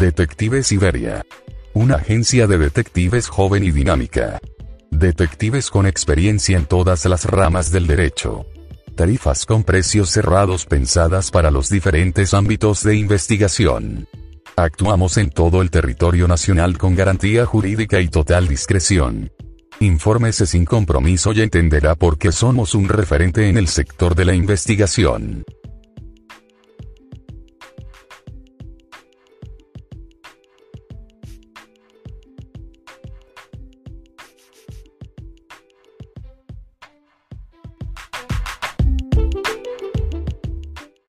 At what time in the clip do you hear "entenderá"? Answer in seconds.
21.42-21.94